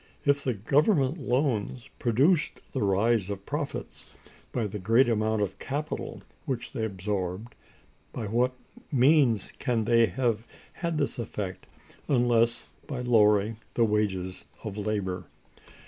If 0.25 0.43
the 0.43 0.55
Government 0.55 1.19
loans 1.19 1.87
produced 1.99 2.59
the 2.73 2.81
rise 2.81 3.29
of 3.29 3.45
profits 3.45 4.07
by 4.51 4.65
the 4.65 4.79
great 4.79 5.07
amount 5.07 5.43
of 5.43 5.59
capital 5.59 6.23
which 6.47 6.71
they 6.71 6.83
absorbed, 6.85 7.53
by 8.11 8.25
what 8.25 8.53
means 8.91 9.53
can 9.59 9.85
they 9.85 10.07
have 10.07 10.47
had 10.73 10.97
this 10.97 11.19
effect, 11.19 11.67
unless 12.07 12.63
by 12.87 13.01
lowering 13.01 13.57
the 13.75 13.85
wages 13.85 14.45
of 14.63 14.75
labor? 14.75 15.25